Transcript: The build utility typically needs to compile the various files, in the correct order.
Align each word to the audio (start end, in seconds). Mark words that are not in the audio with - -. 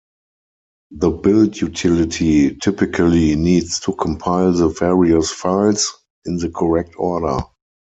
The 0.89 1.11
build 1.11 1.57
utility 1.61 2.55
typically 2.55 3.35
needs 3.35 3.79
to 3.81 3.93
compile 3.93 4.51
the 4.51 4.69
various 4.69 5.29
files, 5.29 5.93
in 6.25 6.37
the 6.37 6.49
correct 6.49 6.95
order. 6.97 7.37